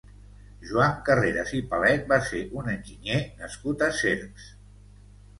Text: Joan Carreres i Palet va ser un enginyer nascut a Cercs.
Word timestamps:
Joan 0.67 0.93
Carreres 1.09 1.51
i 1.57 1.59
Palet 1.73 2.07
va 2.13 2.17
ser 2.29 2.39
un 2.61 2.71
enginyer 2.73 3.19
nascut 3.43 3.85
a 3.89 3.91
Cercs. 3.99 4.49